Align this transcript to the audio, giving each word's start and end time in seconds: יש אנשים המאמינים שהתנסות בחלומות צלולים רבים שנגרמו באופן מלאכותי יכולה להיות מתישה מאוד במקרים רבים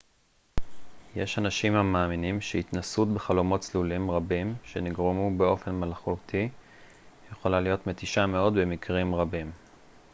יש 1.15 1.37
אנשים 1.39 1.75
המאמינים 1.75 2.41
שהתנסות 2.41 3.07
בחלומות 3.13 3.61
צלולים 3.61 4.11
רבים 4.11 4.55
שנגרמו 4.63 5.37
באופן 5.37 5.71
מלאכותי 5.71 6.49
יכולה 7.31 7.61
להיות 7.61 7.87
מתישה 7.87 8.25
מאוד 8.25 8.53
במקרים 8.53 9.15
רבים 9.15 9.51